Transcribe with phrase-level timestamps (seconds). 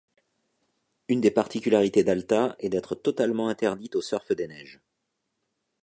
[1.09, 4.81] Une des particularités d'Alta est d'être totalement interdite au surf des neiges.